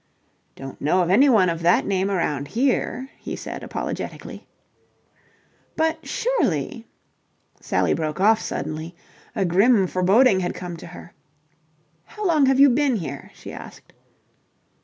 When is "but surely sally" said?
5.75-7.93